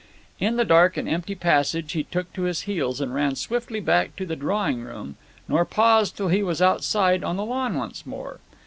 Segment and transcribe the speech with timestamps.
[0.39, 4.15] In the dark and empty passage he took to his heels and ran swiftly back
[4.15, 5.15] to the drawing room,
[5.47, 8.39] nor paused till he was outside on the lawn once more.